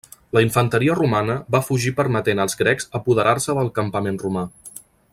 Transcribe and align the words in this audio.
La 0.35 0.41
infanteria 0.43 0.95
romana 0.99 1.35
va 1.57 1.61
fugir 1.67 1.93
permetent 2.01 2.41
als 2.45 2.59
grecs 2.63 2.91
apoderar-se 3.01 3.59
del 3.59 3.71
campament 3.81 4.19
romà. 4.27 4.49